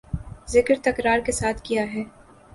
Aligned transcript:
ذکر 0.47 0.75
تکرار 0.83 1.19
کے 1.25 1.31
ساتھ 1.31 1.61
کیا 1.63 1.83
ہے 1.93 2.03